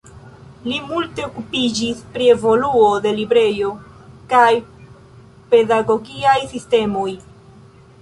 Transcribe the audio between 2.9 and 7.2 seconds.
de librejo kaj pedagogiaj sistemoj.